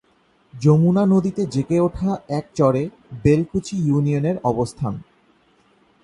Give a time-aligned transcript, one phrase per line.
[0.53, 2.83] যমুনা নদীতে জেগে ওঠা এক চরে
[3.23, 4.93] বেলকুচি ইউনিয়নের অবস্থান।